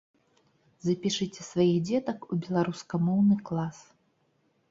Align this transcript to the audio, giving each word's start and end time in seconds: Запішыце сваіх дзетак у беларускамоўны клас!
Запішыце 0.85 1.41
сваіх 1.49 1.75
дзетак 1.89 2.25
у 2.35 2.39
беларускамоўны 2.45 3.35
клас! 3.51 3.77